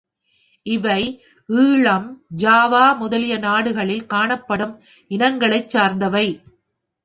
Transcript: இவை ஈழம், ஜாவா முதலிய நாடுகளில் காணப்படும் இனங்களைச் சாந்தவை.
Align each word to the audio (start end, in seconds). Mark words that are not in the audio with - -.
இவை 0.65 1.01
ஈழம், 1.49 2.07
ஜாவா 2.37 2.97
முதலிய 2.97 3.37
நாடுகளில் 3.37 4.05
காணப்படும் 4.05 4.75
இனங்களைச் 5.11 5.77
சாந்தவை. 5.77 6.27